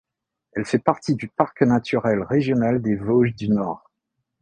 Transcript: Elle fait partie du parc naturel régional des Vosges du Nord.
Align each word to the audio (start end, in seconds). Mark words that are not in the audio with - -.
Elle 0.53 0.65
fait 0.65 0.79
partie 0.79 1.13
du 1.13 1.27
parc 1.27 1.61
naturel 1.61 2.23
régional 2.23 2.81
des 2.81 2.95
Vosges 2.95 3.35
du 3.35 3.49
Nord. 3.49 3.87